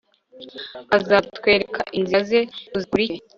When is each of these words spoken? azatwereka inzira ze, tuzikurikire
azatwereka 0.97 1.81
inzira 1.97 2.19
ze, 2.29 2.39
tuzikurikire 2.71 3.19